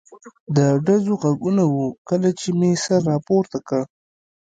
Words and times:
د 0.55 0.57
ډزو 0.85 1.13
غږونه 1.21 1.63
و، 1.67 1.75
کله 2.09 2.29
چې 2.39 2.47
مې 2.59 2.71
سر 2.83 3.01
را 3.09 3.17
پورته 3.27 3.57
کړ. 3.67 3.81